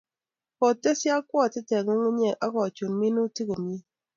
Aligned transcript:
Kotes 0.57 0.99
yokwotet 1.09 1.69
eng 1.77 1.83
ngungunyek 1.85 2.39
akochun 2.45 2.91
minutik 2.99 3.47
komie 3.49 3.79